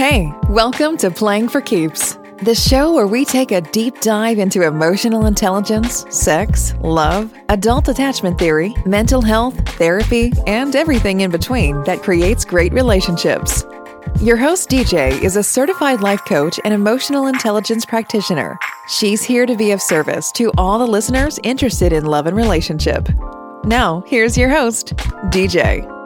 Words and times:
Hey, 0.00 0.32
welcome 0.48 0.96
to 0.96 1.10
Playing 1.10 1.50
for 1.50 1.60
Keeps, 1.60 2.16
the 2.42 2.54
show 2.54 2.90
where 2.94 3.06
we 3.06 3.22
take 3.22 3.52
a 3.52 3.60
deep 3.60 4.00
dive 4.00 4.38
into 4.38 4.62
emotional 4.62 5.26
intelligence, 5.26 6.06
sex, 6.08 6.72
love, 6.80 7.30
adult 7.50 7.86
attachment 7.86 8.38
theory, 8.38 8.74
mental 8.86 9.20
health, 9.20 9.54
therapy, 9.76 10.32
and 10.46 10.74
everything 10.74 11.20
in 11.20 11.30
between 11.30 11.84
that 11.84 12.02
creates 12.02 12.46
great 12.46 12.72
relationships. 12.72 13.66
Your 14.22 14.38
host, 14.38 14.70
DJ, 14.70 15.20
is 15.20 15.36
a 15.36 15.42
certified 15.42 16.00
life 16.00 16.24
coach 16.24 16.58
and 16.64 16.72
emotional 16.72 17.26
intelligence 17.26 17.84
practitioner. 17.84 18.58
She's 18.88 19.22
here 19.22 19.44
to 19.44 19.54
be 19.54 19.70
of 19.72 19.82
service 19.82 20.32
to 20.32 20.50
all 20.56 20.78
the 20.78 20.86
listeners 20.86 21.38
interested 21.42 21.92
in 21.92 22.06
love 22.06 22.24
and 22.24 22.38
relationship. 22.38 23.06
Now, 23.64 24.02
here's 24.06 24.38
your 24.38 24.48
host, 24.48 24.96
DJ. 25.26 25.99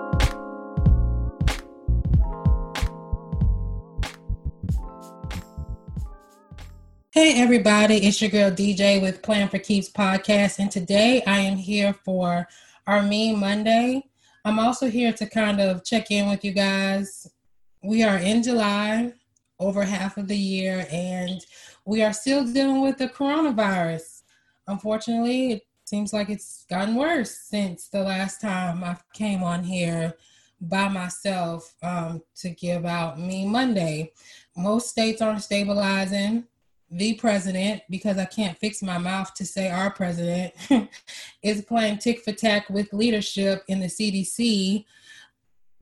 Hey, 7.15 7.41
everybody, 7.41 7.99
it's 7.99 8.21
your 8.21 8.29
girl 8.29 8.51
DJ 8.51 9.01
with 9.01 9.23
Playing 9.23 9.47
for 9.47 9.61
Keeps 9.61 9.89
podcast. 9.89 10.59
And 10.59 10.69
today 10.69 11.23
I 11.29 11.39
am 11.39 11.55
here 11.55 11.93
for 11.93 12.49
our 12.89 13.03
Meme 13.03 13.39
Monday. 13.39 14.03
I'm 14.45 14.59
also 14.59 14.91
here 14.91 15.13
to 15.13 15.27
kind 15.27 15.61
of 15.61 15.85
check 15.85 16.11
in 16.11 16.29
with 16.29 16.45
you 16.45 16.51
guys. 16.51 17.31
We 17.85 18.03
are 18.03 18.19
in 18.19 18.43
July, 18.43 19.13
over 19.61 19.85
half 19.85 20.17
of 20.17 20.27
the 20.27 20.37
year, 20.37 20.89
and 20.91 21.41
we 21.85 22.03
are 22.03 22.13
still 22.13 22.45
dealing 22.45 22.81
with 22.81 22.99
the 22.99 23.07
coronavirus. 23.07 24.23
Unfortunately, 24.67 25.53
it 25.53 25.63
seems 25.85 26.13
like 26.13 26.31
it's 26.31 26.67
gotten 26.69 26.97
worse 26.97 27.31
since 27.31 27.87
the 27.87 28.03
last 28.03 28.41
time 28.41 28.83
I 28.83 28.97
came 29.13 29.45
on 29.45 29.63
here 29.63 30.15
by 30.61 30.89
myself 30.89 31.77
um, 31.81 32.25
to 32.39 32.51
give 32.51 32.85
out 32.85 33.21
Meme 33.21 33.53
Monday. 33.53 34.13
Most 34.57 34.89
states 34.89 35.23
aren't 35.23 35.45
stabilizing 35.45 36.49
the 36.97 37.15
president, 37.15 37.83
because 37.91 38.19
I 38.19 38.25
can't 38.25 38.57
fix 38.57 38.81
my 38.81 38.99
mouth 38.99 39.35
to 39.35 39.45
say 39.45 39.69
our 39.69 39.91
president, 39.91 40.55
is 41.43 41.63
playing 41.63 41.99
tick 41.99 42.23
for 42.23 42.33
tack 42.33 42.71
with 42.71 42.93
leadership 42.93 43.65
in 43.67 43.81
the 43.81 43.87
CDC 43.87 44.85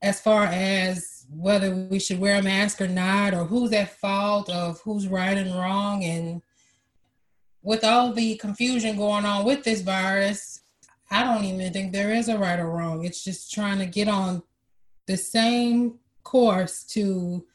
as 0.01 0.19
far 0.19 0.45
as 0.45 1.25
whether 1.29 1.73
we 1.73 1.99
should 1.99 2.19
wear 2.19 2.39
a 2.39 2.43
mask 2.43 2.81
or 2.81 2.87
not, 2.87 3.33
or 3.33 3.45
who's 3.45 3.71
at 3.73 3.97
fault 3.99 4.49
of 4.49 4.81
who's 4.81 5.07
right 5.07 5.37
and 5.37 5.53
wrong. 5.53 6.03
And 6.03 6.41
with 7.61 7.83
all 7.83 8.11
the 8.11 8.35
confusion 8.35 8.97
going 8.97 9.23
on 9.23 9.45
with 9.45 9.63
this 9.63 9.81
virus, 9.81 10.61
I 11.11 11.23
don't 11.23 11.45
even 11.45 11.71
think 11.71 11.93
there 11.93 12.13
is 12.13 12.27
a 12.27 12.37
right 12.37 12.59
or 12.59 12.69
wrong. 12.69 13.05
It's 13.05 13.23
just 13.23 13.53
trying 13.53 13.77
to 13.79 13.85
get 13.85 14.07
on 14.07 14.41
the 15.05 15.15
same 15.15 15.99
course 16.23 16.83
to 16.85 17.45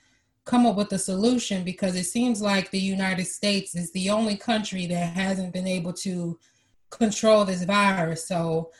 come 0.48 0.64
up 0.64 0.77
with 0.77 0.91
a 0.92 0.98
solution 0.98 1.62
because 1.62 1.94
it 1.94 2.04
seems 2.04 2.41
like 2.41 2.70
the 2.70 2.80
United 2.80 3.27
States 3.27 3.74
is 3.74 3.92
the 3.92 4.08
only 4.08 4.34
country 4.34 4.86
that 4.86 5.12
hasn't 5.12 5.52
been 5.52 5.66
able 5.66 5.92
to 5.92 6.38
control 6.91 7.44
this 7.44 7.64
virus. 7.64 8.27
So 8.27 8.70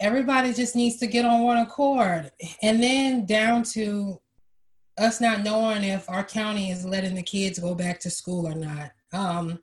everybody 0.00 0.52
just 0.52 0.74
needs 0.74 0.96
to 0.96 1.06
get 1.06 1.24
on 1.24 1.42
one 1.42 1.58
accord. 1.58 2.32
And 2.62 2.82
then 2.82 3.26
down 3.26 3.62
to 3.74 4.20
us 4.98 5.20
not 5.20 5.44
knowing 5.44 5.84
if 5.84 6.10
our 6.10 6.24
county 6.24 6.72
is 6.72 6.84
letting 6.84 7.14
the 7.14 7.22
kids 7.22 7.60
go 7.60 7.76
back 7.76 8.00
to 8.00 8.10
school 8.10 8.48
or 8.48 8.54
not. 8.56 8.90
Um, 9.12 9.60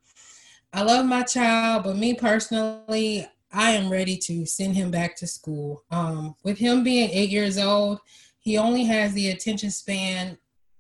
I 0.71 0.83
love 0.83 1.05
my 1.05 1.23
child, 1.23 1.83
but 1.83 1.97
me 1.97 2.13
personally, 2.13 3.27
I 3.51 3.71
am 3.71 3.91
ready 3.91 4.15
to 4.17 4.45
send 4.45 4.73
him 4.75 4.89
back 4.89 5.17
to 5.17 5.27
school. 5.27 5.83
Um, 5.91 6.35
with 6.45 6.57
him 6.57 6.81
being 6.81 7.09
eight 7.09 7.29
years 7.29 7.57
old, 7.57 7.99
he 8.39 8.57
only 8.57 8.85
has 8.85 9.13
the 9.13 9.31
attention 9.31 9.69
span 9.69 10.37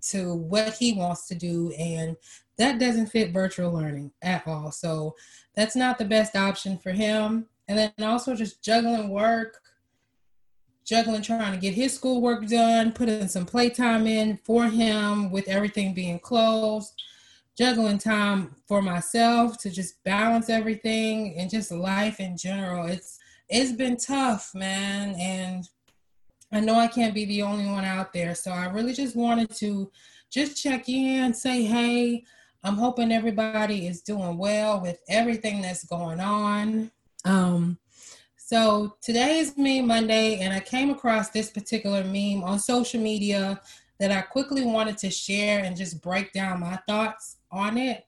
to 0.09 0.33
what 0.33 0.73
he 0.73 0.93
wants 0.93 1.27
to 1.27 1.35
do 1.35 1.71
and 1.77 2.15
that 2.57 2.79
doesn't 2.79 3.07
fit 3.07 3.31
virtual 3.31 3.71
learning 3.71 4.11
at 4.21 4.47
all. 4.47 4.71
So 4.71 5.15
that's 5.55 5.75
not 5.75 5.97
the 5.97 6.05
best 6.05 6.35
option 6.35 6.77
for 6.77 6.91
him. 6.91 7.47
And 7.67 7.77
then 7.77 7.91
also 8.01 8.35
just 8.35 8.63
juggling 8.63 9.09
work 9.09 9.59
juggling 10.85 11.21
trying 11.21 11.53
to 11.53 11.57
get 11.57 11.73
his 11.73 11.93
schoolwork 11.93 12.45
done 12.47 12.91
putting 12.91 13.25
some 13.29 13.45
playtime 13.45 14.05
in 14.05 14.37
for 14.43 14.65
him 14.65 15.31
with 15.31 15.47
everything 15.47 15.93
being 15.93 16.19
closed 16.19 16.93
juggling 17.57 17.97
time 17.97 18.55
for 18.67 18.81
myself 18.81 19.57
to 19.59 19.69
just 19.69 20.03
balance 20.03 20.49
everything 20.49 21.35
and 21.37 21.49
just 21.49 21.71
life 21.71 22.19
in 22.19 22.35
general. 22.37 22.87
It's 22.87 23.19
it's 23.49 23.71
been 23.71 23.97
tough 23.97 24.51
man. 24.55 25.15
And 25.15 25.67
I 26.53 26.59
know 26.59 26.75
I 26.75 26.87
can't 26.87 27.15
be 27.15 27.25
the 27.25 27.41
only 27.41 27.65
one 27.65 27.83
out 27.83 28.13
there. 28.13 28.35
So 28.35 28.51
I 28.51 28.67
really 28.67 28.93
just 28.93 29.15
wanted 29.15 29.49
to 29.55 29.91
just 30.29 30.61
check 30.61 30.87
in, 30.87 31.33
say, 31.33 31.63
hey, 31.63 32.23
I'm 32.63 32.75
hoping 32.75 33.11
everybody 33.11 33.87
is 33.87 34.01
doing 34.01 34.37
well 34.37 34.79
with 34.79 34.99
everything 35.09 35.61
that's 35.61 35.83
going 35.83 36.19
on. 36.19 36.91
Um, 37.25 37.79
so 38.37 38.97
today 39.01 39.39
is 39.39 39.57
Meme 39.57 39.87
Monday, 39.87 40.41
and 40.41 40.53
I 40.53 40.59
came 40.59 40.91
across 40.91 41.29
this 41.29 41.49
particular 41.49 42.03
meme 42.03 42.43
on 42.43 42.59
social 42.59 43.01
media 43.01 43.59
that 43.99 44.11
I 44.11 44.21
quickly 44.21 44.63
wanted 44.63 44.97
to 44.99 45.09
share 45.09 45.63
and 45.63 45.75
just 45.75 46.01
break 46.01 46.33
down 46.33 46.59
my 46.59 46.77
thoughts 46.87 47.37
on 47.51 47.77
it. 47.79 48.05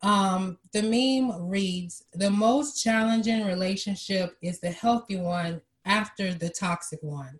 Um, 0.00 0.58
the 0.72 0.82
meme 0.82 1.48
reads 1.48 2.04
The 2.14 2.30
most 2.30 2.82
challenging 2.82 3.44
relationship 3.44 4.36
is 4.40 4.60
the 4.60 4.70
healthy 4.70 5.16
one 5.16 5.60
after 5.84 6.32
the 6.32 6.48
toxic 6.48 7.02
one. 7.02 7.38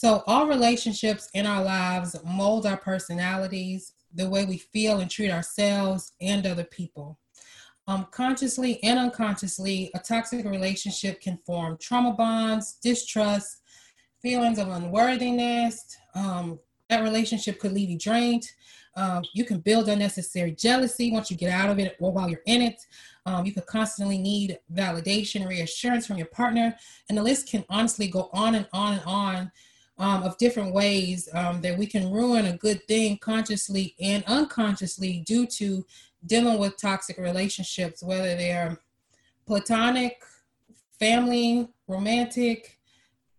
So, 0.00 0.22
all 0.28 0.46
relationships 0.46 1.28
in 1.34 1.44
our 1.44 1.60
lives 1.60 2.14
mold 2.24 2.66
our 2.66 2.76
personalities, 2.76 3.94
the 4.14 4.30
way 4.30 4.44
we 4.44 4.58
feel 4.58 5.00
and 5.00 5.10
treat 5.10 5.32
ourselves 5.32 6.12
and 6.20 6.46
other 6.46 6.62
people. 6.62 7.18
Um, 7.88 8.06
consciously 8.12 8.80
and 8.84 8.96
unconsciously, 8.96 9.90
a 9.94 9.98
toxic 9.98 10.44
relationship 10.44 11.20
can 11.20 11.40
form 11.44 11.78
trauma 11.80 12.12
bonds, 12.12 12.74
distrust, 12.80 13.56
feelings 14.22 14.60
of 14.60 14.68
unworthiness. 14.68 15.96
Um, 16.14 16.60
that 16.90 17.02
relationship 17.02 17.58
could 17.58 17.72
leave 17.72 17.90
you 17.90 17.98
drained. 17.98 18.48
Um, 18.94 19.24
you 19.34 19.44
can 19.44 19.58
build 19.58 19.88
unnecessary 19.88 20.52
jealousy 20.52 21.10
once 21.10 21.28
you 21.28 21.36
get 21.36 21.50
out 21.50 21.70
of 21.70 21.80
it 21.80 21.96
or 21.98 22.12
while 22.12 22.30
you're 22.30 22.42
in 22.46 22.62
it. 22.62 22.80
Um, 23.26 23.44
you 23.44 23.52
could 23.52 23.66
constantly 23.66 24.18
need 24.18 24.60
validation, 24.72 25.48
reassurance 25.48 26.06
from 26.06 26.18
your 26.18 26.28
partner. 26.28 26.76
And 27.08 27.18
the 27.18 27.22
list 27.24 27.48
can 27.48 27.64
honestly 27.68 28.06
go 28.06 28.30
on 28.32 28.54
and 28.54 28.68
on 28.72 28.92
and 28.92 29.02
on 29.04 29.52
um, 29.98 30.22
of 30.22 30.38
different 30.38 30.72
ways 30.72 31.28
um, 31.34 31.60
that 31.60 31.76
we 31.76 31.86
can 31.86 32.10
ruin 32.10 32.46
a 32.46 32.56
good 32.56 32.86
thing 32.86 33.18
consciously 33.18 33.94
and 34.00 34.22
unconsciously 34.26 35.24
due 35.26 35.46
to 35.46 35.84
dealing 36.26 36.58
with 36.58 36.76
toxic 36.76 37.18
relationships, 37.18 38.02
whether 38.02 38.36
they're 38.36 38.78
platonic, 39.46 40.22
family, 40.98 41.68
romantic. 41.86 42.78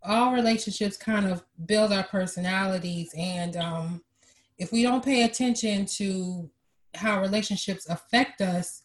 All 0.03 0.33
relationships 0.33 0.97
kind 0.97 1.27
of 1.27 1.43
build 1.65 1.91
our 1.91 2.03
personalities. 2.03 3.13
And 3.17 3.55
um, 3.57 4.03
if 4.57 4.71
we 4.71 4.83
don't 4.83 5.03
pay 5.03 5.23
attention 5.23 5.85
to 5.85 6.49
how 6.95 7.21
relationships 7.21 7.87
affect 7.89 8.41
us, 8.41 8.81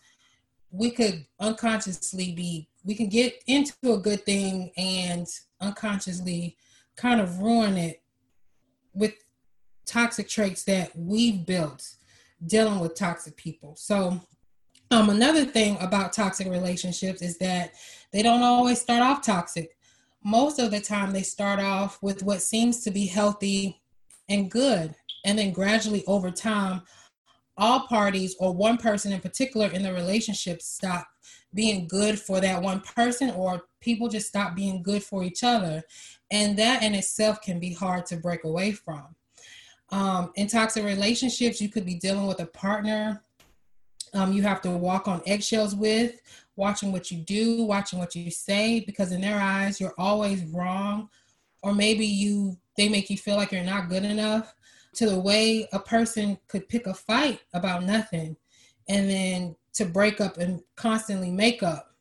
we 0.71 0.91
could 0.91 1.25
unconsciously 1.39 2.33
be, 2.33 2.69
we 2.85 2.95
can 2.95 3.09
get 3.09 3.43
into 3.47 3.75
a 3.85 3.99
good 3.99 4.25
thing 4.25 4.73
and 4.77 5.27
unconsciously 5.61 6.57
kind 6.97 7.21
of 7.21 7.41
ruin 7.41 7.77
it 7.77 8.03
with 8.95 9.15
toxic 9.87 10.29
traits 10.29 10.65
that 10.65 10.91
we've 10.97 11.45
built 11.45 11.95
dealing 12.47 12.81
with 12.81 12.95
toxic 12.95 13.37
people. 13.37 13.75
So, 13.77 14.21
um, 14.91 15.11
another 15.11 15.45
thing 15.45 15.77
about 15.81 16.13
toxic 16.13 16.47
relationships 16.49 17.23
is 17.23 17.39
that 17.39 17.73
they 18.13 18.23
don't 18.23 18.43
always 18.43 18.81
start 18.81 19.03
off 19.03 19.25
toxic. 19.25 19.77
Most 20.23 20.59
of 20.59 20.71
the 20.71 20.81
time, 20.81 21.13
they 21.13 21.23
start 21.23 21.59
off 21.59 21.99
with 22.03 22.23
what 22.23 22.43
seems 22.43 22.83
to 22.85 22.91
be 22.91 23.07
healthy 23.07 23.81
and 24.29 24.51
good. 24.51 24.95
And 25.25 25.39
then 25.39 25.53
gradually 25.53 26.05
over 26.07 26.31
time, 26.31 26.83
all 27.57 27.87
parties 27.87 28.35
or 28.39 28.53
one 28.53 28.77
person 28.77 29.13
in 29.13 29.21
particular 29.21 29.69
in 29.69 29.83
the 29.83 29.93
relationship 29.93 30.61
stop 30.61 31.07
being 31.55 31.87
good 31.87 32.19
for 32.19 32.41
that 32.41 32.61
one 32.61 32.81
person 32.81 33.31
or 33.31 33.63
people 33.81 34.09
just 34.09 34.27
stop 34.27 34.57
being 34.57 34.83
good 34.83 35.03
for 35.03 35.23
each 35.23 35.45
other. 35.45 35.83
And 36.31 36.59
that 36.59 36.83
in 36.83 36.95
itself 36.95 37.41
can 37.41 37.61
be 37.61 37.73
hard 37.73 38.07
to 38.07 38.17
break 38.17 38.45
away 38.45 38.73
from. 38.73 39.15
Um, 39.91 40.33
in 40.35 40.49
toxic 40.49 40.85
relationships 40.85 41.61
you 41.61 41.69
could 41.69 41.87
be 41.87 41.95
dealing 41.95 42.27
with 42.27 42.41
a 42.41 42.47
partner 42.47 43.23
um, 44.15 44.33
you 44.33 44.43
have 44.43 44.61
to 44.63 44.71
walk 44.71 45.09
on 45.09 45.23
eggshells 45.27 45.75
with 45.75 46.21
watching 46.57 46.93
what 46.93 47.11
you 47.11 47.19
do 47.19 47.65
watching 47.65 47.99
what 47.99 48.15
you 48.15 48.31
say 48.31 48.81
because 48.81 49.13
in 49.13 49.21
their 49.21 49.41
eyes 49.41 49.81
you're 49.81 49.95
always 49.99 50.45
wrong. 50.47 51.09
Or 51.63 51.75
maybe 51.75 52.07
you 52.07 52.57
they 52.77 52.89
make 52.89 53.11
you 53.11 53.17
feel 53.17 53.37
like 53.37 53.53
you're 53.53 53.65
not 53.65 53.89
good 53.89 54.05
enough 54.05 54.55
to 54.95 55.09
the 55.09 55.19
way 55.19 55.69
a 55.73 55.79
person 55.79 56.39
could 56.49 56.69
pick 56.69 56.87
a 56.87 56.95
fight 56.95 57.41
about 57.53 57.85
nothing 57.85 58.37
and 58.89 59.09
then 59.09 59.57
to 59.73 59.85
break 59.85 60.21
up 60.21 60.39
and 60.39 60.63
constantly 60.77 61.31
make 61.31 61.63
up 61.63 61.95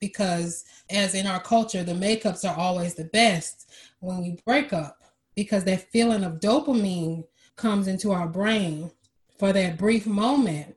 because 0.00 0.64
as 0.90 1.14
in 1.14 1.26
our 1.26 1.40
culture 1.40 1.84
the 1.84 1.92
makeups 1.92 2.48
are 2.48 2.56
always 2.56 2.94
the 2.94 3.04
best 3.04 3.70
when 4.00 4.22
we 4.22 4.38
break 4.46 4.72
up 4.72 4.98
because 5.34 5.64
that 5.64 5.90
feeling 5.90 6.24
of 6.24 6.40
dopamine 6.40 7.24
comes 7.56 7.88
into 7.88 8.12
our 8.12 8.26
brain 8.26 8.90
for 9.38 9.52
that 9.52 9.78
brief 9.78 10.06
moment 10.06 10.76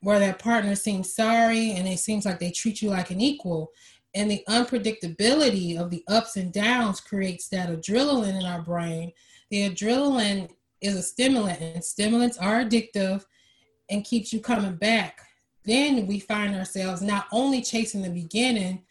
where 0.00 0.18
that 0.18 0.38
partner 0.38 0.74
seems 0.74 1.12
sorry 1.12 1.72
and 1.72 1.88
it 1.88 1.98
seems 1.98 2.24
like 2.24 2.38
they 2.38 2.50
treat 2.50 2.80
you 2.82 2.90
like 2.90 3.10
an 3.10 3.20
equal. 3.20 3.72
And 4.14 4.30
the 4.30 4.44
unpredictability 4.48 5.78
of 5.78 5.90
the 5.90 6.04
ups 6.06 6.36
and 6.36 6.52
downs 6.52 7.00
creates 7.00 7.48
that 7.48 7.68
adrenaline 7.68 8.38
in 8.38 8.46
our 8.46 8.62
brain. 8.62 9.12
The 9.50 9.68
adrenaline 9.68 10.50
is 10.80 10.96
a 10.96 11.02
stimulant, 11.02 11.60
and 11.60 11.84
stimulants 11.84 12.38
are 12.38 12.64
addictive 12.64 13.24
and 13.90 14.04
keeps 14.04 14.32
you 14.32 14.40
coming 14.40 14.76
back. 14.76 15.20
Then 15.64 16.06
we 16.06 16.20
find 16.20 16.54
ourselves 16.54 17.02
not 17.02 17.26
only 17.32 17.60
chasing 17.62 18.02
the 18.02 18.10
beginning, 18.10 18.82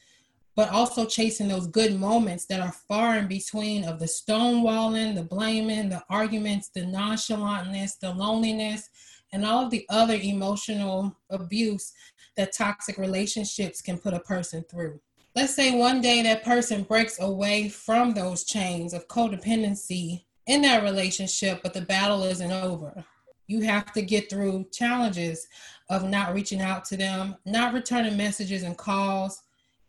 but 0.56 0.70
also 0.70 1.06
chasing 1.06 1.48
those 1.48 1.68
good 1.68 2.00
moments 2.00 2.46
that 2.46 2.62
are 2.62 2.72
far 2.72 3.18
in 3.18 3.28
between 3.28 3.84
of 3.84 4.00
the 4.00 4.06
stonewalling, 4.06 5.16
the 5.16 5.24
blaming, 5.24 5.90
the 5.90 6.04
arguments, 6.10 6.70
the 6.70 6.82
nonchalantness, 6.82 8.00
the 8.00 8.12
loneliness, 8.12 8.90
and 9.34 9.46
all 9.46 9.66
of 9.66 9.72
the 9.72 9.86
other 9.90 10.16
emotional 10.16 11.16
abuse 11.30 11.92
that 12.38 12.54
toxic 12.54 12.98
relationships 12.98 13.82
can 13.82 13.98
put 13.98 14.14
a 14.14 14.20
person 14.20 14.64
through. 14.70 15.00
Let's 15.36 15.54
say 15.54 15.78
one 15.78 16.00
day 16.00 16.22
that 16.24 16.46
person 16.46 16.84
breaks 16.84 17.20
away 17.20 17.68
from 17.68 18.14
those 18.14 18.46
chains 18.46 18.94
of 18.94 19.10
codependency 19.10 20.25
in 20.48 20.62
that 20.62 20.84
relationship, 20.84 21.62
but 21.64 21.74
the 21.74 21.82
battle 21.82 22.24
isn't 22.24 22.52
over. 22.52 23.04
You 23.48 23.62
have 23.62 23.92
to 23.94 24.02
get 24.02 24.30
through 24.30 24.68
challenges 24.72 25.48
of 25.90 26.10
not 26.10 26.34
reaching 26.34 26.62
out 26.62 26.86
to 26.86 26.98
them, 26.98 27.36
not 27.46 27.74
returning 27.74 28.18
messages 28.18 28.64
and 28.64 28.78
calls, 28.78 29.44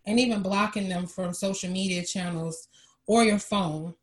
and 0.07 0.21
even 0.21 0.43
blocking 0.43 0.89
them 0.89 1.07
from 1.07 1.33
social 1.33 1.71
media 1.71 2.05
channels 2.05 2.69
or 3.07 3.25
your 3.25 3.39
phone. 3.39 3.95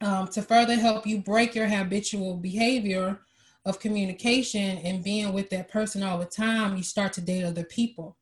Um, 0.00 0.28
to 0.28 0.42
further 0.42 0.74
help 0.74 1.06
you 1.06 1.18
break 1.18 1.54
your 1.54 1.68
habitual 1.68 2.36
behavior 2.36 3.20
of 3.64 3.80
communication 3.80 4.78
and 4.78 5.02
being 5.02 5.32
with 5.32 5.50
that 5.50 5.70
person 5.70 6.02
all 6.02 6.18
the 6.18 6.26
time, 6.26 6.76
you 6.76 6.82
start 6.82 7.12
to 7.14 7.20
date 7.20 7.44
other 7.44 7.64
people. 7.64 8.16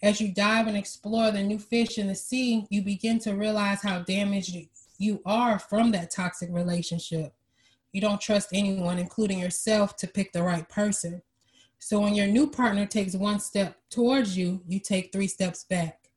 As 0.00 0.20
you 0.20 0.32
dive 0.32 0.68
and 0.68 0.76
explore 0.76 1.32
the 1.32 1.42
new 1.42 1.58
fish 1.58 1.98
in 1.98 2.06
the 2.06 2.14
sea, 2.14 2.66
you 2.70 2.82
begin 2.82 3.18
to 3.20 3.34
realize 3.34 3.82
how 3.82 4.00
damaged 4.00 4.54
you 4.98 5.22
are 5.24 5.58
from 5.58 5.92
that 5.92 6.10
toxic 6.10 6.50
relationship. 6.52 7.32
You 7.92 8.00
don't 8.00 8.20
trust 8.20 8.50
anyone, 8.52 8.98
including 8.98 9.38
yourself, 9.38 9.96
to 9.96 10.06
pick 10.06 10.32
the 10.32 10.42
right 10.42 10.68
person. 10.68 11.22
So 11.78 12.00
when 12.00 12.14
your 12.14 12.26
new 12.26 12.50
partner 12.50 12.86
takes 12.86 13.14
one 13.14 13.40
step 13.40 13.76
towards 13.88 14.36
you, 14.36 14.62
you 14.66 14.80
take 14.80 15.12
three 15.12 15.28
steps 15.28 15.64
back 15.64 16.08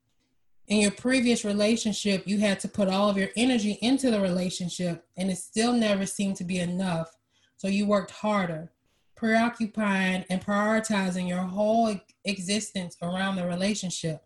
in 0.72 0.80
your 0.80 0.92
previous 0.92 1.44
relationship, 1.44 2.24
you 2.26 2.40
had 2.40 2.58
to 2.62 2.70
put 2.70 2.88
all 2.88 3.10
of 3.10 3.18
your 3.18 3.28
energy 3.36 3.78
into 3.82 4.10
the 4.10 4.22
relationship, 4.22 5.06
and 5.18 5.30
it 5.30 5.38
still 5.38 5.74
never 5.74 6.06
seemed 6.06 6.38
to 6.38 6.46
be 6.46 6.60
enough. 6.60 7.14
So 7.58 7.68
you 7.68 7.86
worked 7.86 8.12
harder, 8.12 8.72
preoccupying 9.18 10.24
and 10.30 10.42
prioritizing 10.42 11.28
your 11.28 11.42
whole 11.42 12.00
existence 12.24 12.96
around 13.02 13.36
the 13.36 13.46
relationship. 13.46 14.24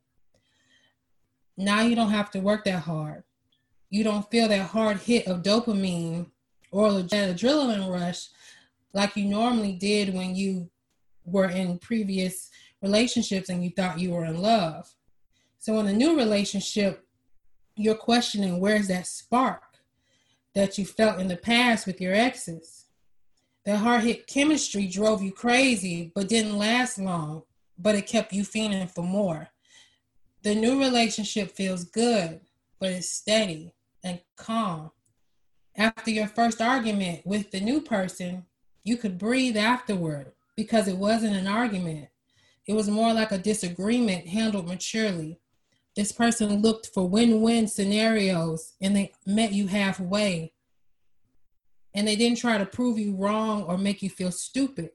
Now 1.58 1.82
you 1.82 1.96
don't 1.96 2.12
have 2.12 2.30
to 2.32 2.40
work 2.40 2.64
that 2.66 2.84
hard. 2.84 3.24
You 3.90 4.04
don't 4.04 4.30
feel 4.30 4.48
that 4.48 4.68
hard 4.68 4.98
hit 4.98 5.28
of 5.28 5.44
dopamine 5.44 6.28
or 6.72 6.92
that 6.92 7.36
adrenaline 7.36 7.90
rush 7.90 8.28
like 8.94 9.16
you 9.16 9.26
normally 9.26 9.74
did 9.74 10.14
when 10.14 10.36
you 10.36 10.70
were 11.26 11.50
in 11.50 11.78
previous 11.80 12.50
relationships 12.82 13.50
and 13.50 13.64
you 13.64 13.72
thought 13.72 14.00
you 14.00 14.12
were 14.12 14.26
in 14.26 14.42
love. 14.42 14.90
So 15.60 15.80
in 15.80 15.88
a 15.88 15.94
new 15.94 16.16
relationship, 16.16 17.06
you're 17.76 17.96
questioning 17.96 18.60
where's 18.60 18.88
that 18.88 19.08
spark 19.08 19.64
that 20.54 20.78
you 20.78 20.86
felt 20.86 21.20
in 21.20 21.28
the 21.28 21.36
past 21.36 21.86
with 21.86 22.00
your 22.00 22.14
exes. 22.14 22.86
The 23.66 23.78
hard 23.78 24.04
hit 24.04 24.28
chemistry 24.28 24.88
drove 24.88 25.22
you 25.22 25.32
crazy, 25.32 26.12
but 26.14 26.30
didn't 26.30 26.58
last 26.58 27.00
long, 27.00 27.44
but 27.78 27.96
it 27.96 28.08
kept 28.08 28.32
you 28.32 28.46
feeling 28.46 28.88
for 28.88 29.04
more. 29.04 29.50
The 30.44 30.56
new 30.56 30.80
relationship 30.80 31.52
feels 31.52 31.84
good, 31.84 32.42
but 32.80 32.92
it's 32.92 33.10
steady 33.10 33.74
and 34.04 34.20
calm. 34.36 34.92
After 35.78 36.12
your 36.12 36.28
first 36.28 36.62
argument 36.62 37.26
with 37.26 37.52
the 37.52 37.60
new 37.60 37.82
person, 37.82 38.46
you 38.84 38.98
could 38.98 39.18
breathe 39.18 39.58
afterward 39.58 40.32
because 40.56 40.88
it 40.88 40.98
wasn't 40.98 41.36
an 41.36 41.48
argument. 41.48 42.10
It 42.68 42.74
was 42.74 42.90
more 42.90 43.14
like 43.14 43.32
a 43.32 43.38
disagreement 43.38 44.28
handled 44.28 44.68
maturely 44.68 45.40
this 45.96 46.12
person 46.12 46.62
looked 46.62 46.88
for 46.88 47.08
win-win 47.08 47.68
scenarios 47.68 48.74
and 48.82 48.96
they 48.96 49.12
met 49.26 49.54
you 49.54 49.68
halfway 49.68 50.52
and 51.94 52.08
they 52.08 52.18
didn't 52.18 52.38
try 52.38 52.58
to 52.58 52.66
prove 52.66 53.00
you 53.00 53.16
wrong 53.16 53.64
or 53.64 53.78
make 53.78 54.02
you 54.02 54.10
feel 54.10 54.32
stupid 54.32 54.92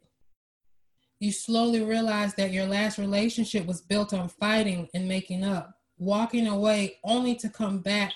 you 1.18 1.32
slowly 1.32 1.82
realized 1.82 2.36
that 2.36 2.52
your 2.52 2.66
last 2.66 2.98
relationship 2.98 3.66
was 3.66 3.80
built 3.80 4.12
on 4.12 4.28
fighting 4.28 4.88
and 4.94 5.08
making 5.08 5.44
up 5.44 5.79
walking 6.00 6.48
away 6.48 6.98
only 7.04 7.36
to 7.36 7.48
come 7.48 7.78
back 7.78 8.12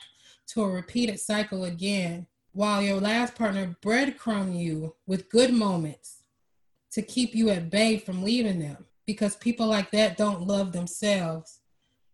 to 0.49 0.63
a 0.63 0.69
repeated 0.69 1.21
cycle 1.21 1.65
again 1.65 2.27
while 2.53 2.83
your 2.83 3.01
last 3.01 3.35
partner 3.35 3.77
breadcrumb 3.83 4.59
you 4.59 4.95
with 5.07 5.31
good 5.31 5.53
moments 5.53 6.23
to 6.91 7.03
keep 7.03 7.35
you 7.35 7.51
at 7.51 7.71
bay 7.71 7.99
from 7.99 8.23
leaving 8.23 8.59
them 8.59 8.85
because 9.07 9.37
people 9.37 9.67
like 9.67 9.91
that 9.91 10.17
don't 10.17 10.47
love 10.47 10.73
themselves 10.73 11.61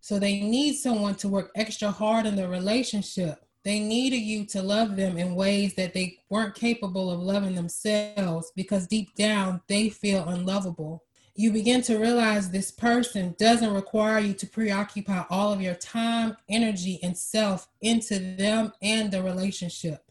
so 0.01 0.19
they 0.19 0.41
need 0.41 0.75
someone 0.75 1.15
to 1.17 1.29
work 1.29 1.51
extra 1.55 1.91
hard 1.91 2.27
in 2.27 2.35
the 2.37 2.49
relationship. 2.49 3.45
They 3.65 3.79
needed 3.79 4.21
you 4.21 4.47
to 4.47 4.63
love 4.63 4.97
them 4.97 5.19
in 5.19 5.35
ways 5.35 5.75
that 5.75 5.93
they 5.93 6.19
weren't 6.31 6.55
capable 6.55 7.11
of 7.11 7.21
loving 7.21 7.55
themselves 7.55 8.51
because 8.57 8.87
deep 8.87 9.15
down 9.15 9.61
they 9.69 9.91
feel 9.91 10.27
unlovable. 10.29 11.05
You 11.41 11.51
begin 11.51 11.81
to 11.85 11.97
realize 11.97 12.51
this 12.51 12.71
person 12.71 13.35
doesn't 13.39 13.73
require 13.73 14.19
you 14.19 14.35
to 14.35 14.47
preoccupy 14.47 15.25
all 15.31 15.55
of 15.55 15.63
your 15.63 15.75
time, 15.75 16.37
energy, 16.51 17.01
and 17.03 17.17
self 17.17 17.67
into 17.81 18.19
them 18.19 18.75
and 18.83 19.11
the 19.11 19.23
relationship. 19.23 20.05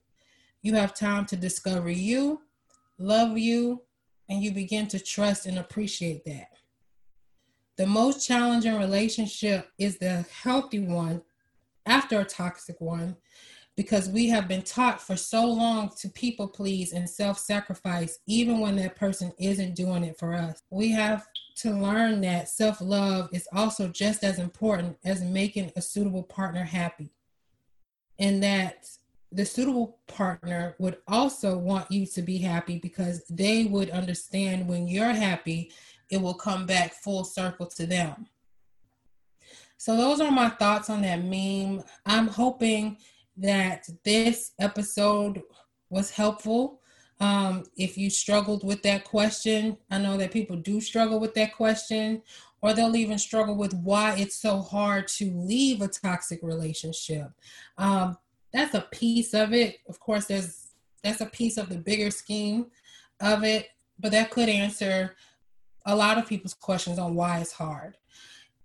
You 0.64 0.74
have 0.74 0.96
time 0.96 1.28
to 1.28 1.36
discover 1.36 1.92
you, 1.92 2.42
love 2.98 3.38
you, 3.38 3.84
and 4.28 4.42
you 4.42 4.52
begin 4.52 4.88
to 4.88 5.00
trust 5.00 5.46
and 5.46 5.60
appreciate 5.60 6.26
that. 6.26 6.48
The 7.78 7.86
most 7.86 8.28
challenging 8.28 8.80
relationship 8.80 9.70
is 9.78 10.00
the 10.00 10.26
healthy 10.42 10.80
one 10.80 11.22
after 11.86 12.20
a 12.20 12.26
toxic 12.26 12.82
one 12.82 13.18
because 13.80 14.10
we 14.10 14.28
have 14.28 14.46
been 14.46 14.62
taught 14.62 15.02
for 15.02 15.16
so 15.16 15.46
long 15.46 15.90
to 15.98 16.10
people 16.10 16.50
please 16.50 16.92
and 16.92 17.10
self 17.10 17.40
sacrifice, 17.40 18.20
even 18.28 18.60
when 18.60 18.76
that 18.76 18.98
person 18.98 19.32
isn't 19.40 19.74
doing 19.74 20.04
it 20.04 20.20
for 20.20 20.34
us. 20.34 20.64
We 20.70 20.92
have 20.92 21.26
to 21.60 21.72
learn 21.72 22.20
that 22.20 22.50
self 22.50 22.82
love 22.82 23.30
is 23.32 23.48
also 23.54 23.88
just 23.88 24.26
as 24.26 24.38
important 24.38 24.98
as 25.06 25.22
making 25.22 25.72
a 25.78 25.82
suitable 25.82 26.24
partner 26.24 26.66
happy, 26.66 27.14
and 28.20 28.44
that 28.44 28.90
the 29.32 29.46
suitable 29.46 30.00
partner 30.08 30.76
would 30.78 30.98
also 31.08 31.58
want 31.58 31.90
you 31.90 32.06
to 32.08 32.22
be 32.22 32.38
happy 32.38 32.80
because 32.80 33.24
they 33.30 33.64
would 33.64 33.92
understand 33.92 34.68
when 34.68 34.90
you're 34.90 35.14
happy 35.14 35.72
it 36.10 36.20
will 36.20 36.34
come 36.34 36.66
back 36.66 36.92
full 36.96 37.24
circle 37.24 37.68
to 37.68 37.86
them. 37.86 38.28
So, 39.78 39.96
those 39.96 40.20
are 40.20 40.32
my 40.32 40.50
thoughts 40.50 40.90
on 40.90 41.02
that 41.04 41.24
meme. 41.24 41.82
I'm 42.06 42.28
hoping 42.28 42.98
that 43.40 43.88
this 44.04 44.52
episode 44.60 45.42
was 45.90 46.12
helpful. 46.12 46.82
Um, 47.20 47.64
if 47.76 47.98
you 47.98 48.10
struggled 48.10 48.64
with 48.64 48.82
that 48.84 49.04
question, 49.04 49.78
I 49.92 49.98
know 49.98 50.18
that 50.18 50.32
people 50.32 50.56
do 50.56 50.80
struggle 50.80 51.20
with 51.20 51.34
that 51.34 51.56
question, 51.56 52.22
or 52.62 52.74
they'll 52.74 52.96
even 52.96 53.18
struggle 53.18 53.56
with 53.56 53.74
why 53.74 54.16
it's 54.18 54.36
so 54.36 54.62
hard 54.62 55.08
to 55.08 55.32
leave 55.32 55.82
a 55.82 55.88
toxic 55.88 56.40
relationship. 56.44 57.32
Um, 57.78 58.18
that's 58.54 58.74
a 58.74 58.88
piece 58.92 59.34
of 59.34 59.54
it. 59.54 59.78
Of 59.88 60.00
course, 60.00 60.26
there's 60.26 60.68
that's 61.04 61.22
a 61.22 61.26
piece 61.26 61.58
of 61.58 61.70
the 61.70 61.78
bigger 61.78 62.12
scheme 62.12 62.68
of 63.22 63.44
it, 63.44 63.70
but 64.00 64.12
that 64.12 64.32
could 64.32 64.50
answer 64.50 65.16
a 65.86 65.96
lot 65.96 66.18
of 66.18 66.28
people's 66.28 66.54
questions 66.54 67.00
on 67.00 67.16
why 67.16 67.40
it's 67.40 67.54
hard. 67.54 67.96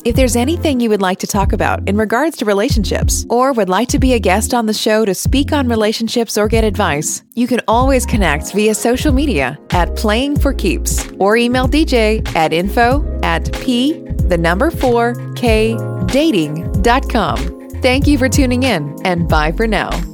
If 0.03 0.15
there's 0.15 0.35
anything 0.35 0.79
you 0.79 0.89
would 0.89 0.99
like 0.99 1.19
to 1.19 1.27
talk 1.27 1.53
about 1.53 1.87
in 1.87 1.95
regards 1.95 2.35
to 2.37 2.45
relationships, 2.45 3.27
or 3.29 3.53
would 3.53 3.69
like 3.69 3.87
to 3.89 3.99
be 3.99 4.13
a 4.13 4.19
guest 4.19 4.55
on 4.55 4.65
the 4.65 4.73
show 4.73 5.05
to 5.05 5.13
speak 5.13 5.53
on 5.53 5.67
relationships 5.67 6.39
or 6.39 6.47
get 6.47 6.63
advice, 6.63 7.21
you 7.35 7.45
can 7.45 7.61
always 7.67 8.03
connect 8.03 8.51
via 8.53 8.73
social 8.73 9.13
media 9.13 9.59
at 9.69 9.95
Playing 9.95 10.39
for 10.39 10.53
Keeps 10.53 11.07
or 11.19 11.37
email 11.37 11.67
DJ 11.67 12.27
at 12.35 12.51
info 12.51 13.05
at 13.21 13.53
p 13.61 13.99
the 14.27 14.39
number 14.39 14.71
4 14.71 15.33
k 15.35 15.77
dating.com. 16.07 17.69
Thank 17.83 18.07
you 18.07 18.17
for 18.17 18.27
tuning 18.27 18.63
in 18.63 18.97
and 19.05 19.29
bye 19.29 19.51
for 19.51 19.67
now. 19.67 20.08